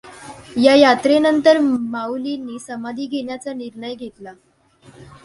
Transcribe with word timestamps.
या 0.57 0.73
यात्रेनंतर 0.75 1.57
माउलींनी 1.59 2.57
समाधी 2.59 3.05
घेण्याचा 3.05 3.53
निर्णय 3.53 3.95
घेतला. 3.95 4.33